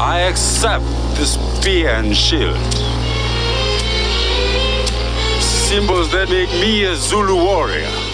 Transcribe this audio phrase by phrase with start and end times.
[0.00, 0.84] I accept
[1.16, 2.56] this spear and shield.
[5.42, 8.07] Symbols that make me a Zulu warrior.